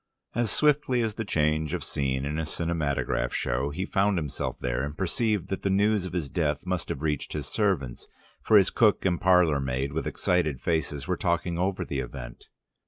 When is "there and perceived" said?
4.59-5.49